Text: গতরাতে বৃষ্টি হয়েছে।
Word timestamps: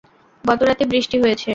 গতরাতে 0.43 0.83
বৃষ্টি 0.85 1.17
হয়েছে। 1.19 1.49